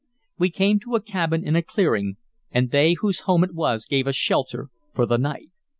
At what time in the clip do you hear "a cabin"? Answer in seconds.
0.95-1.45